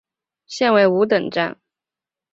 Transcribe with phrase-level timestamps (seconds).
[0.47, 1.59] 现为五等站。